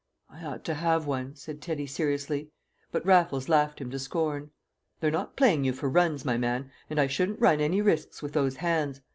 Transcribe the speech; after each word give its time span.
"I 0.31 0.43
ought 0.43 0.63
to 0.65 0.73
have 0.73 1.05
one," 1.05 1.35
said 1.35 1.61
Teddy 1.61 1.85
seriously. 1.85 2.49
But 2.91 3.05
Raffles 3.05 3.47
laughed 3.47 3.79
him 3.79 3.91
to 3.91 3.99
scorn. 3.99 4.49
"They're 4.99 5.11
not 5.11 5.35
playing 5.35 5.63
you 5.63 5.73
for 5.73 5.89
runs, 5.91 6.25
my 6.25 6.37
man, 6.39 6.71
and 6.89 6.99
I 6.99 7.05
shouldn't 7.05 7.39
run 7.39 7.61
any 7.61 7.81
risks 7.83 8.19
with 8.23 8.33
those 8.33 8.55
hands. 8.55 9.01